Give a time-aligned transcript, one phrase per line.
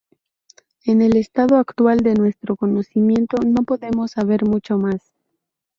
[0.85, 5.13] En el estado actual de nuestro conocimiento, no podemos saber mucho más".